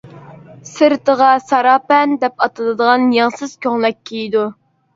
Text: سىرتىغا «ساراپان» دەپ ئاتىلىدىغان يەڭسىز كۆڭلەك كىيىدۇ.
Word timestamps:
سىرتىغا 0.69 1.27
«ساراپان» 1.49 2.17
دەپ 2.25 2.47
ئاتىلىدىغان 2.47 3.07
يەڭسىز 3.21 3.57
كۆڭلەك 3.69 4.05
كىيىدۇ. 4.13 4.51